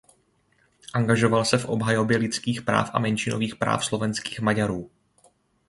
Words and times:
Angažoval 0.93 1.45
se 1.45 1.57
v 1.57 1.65
obhajobě 1.65 2.17
lidských 2.17 2.61
práv 2.61 2.89
a 2.93 2.99
menšinových 2.99 3.55
práv 3.55 3.85
slovenských 3.85 4.39
Maďarů. 4.39 4.89